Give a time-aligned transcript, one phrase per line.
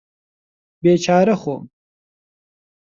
[0.83, 1.63] بێچارە خۆم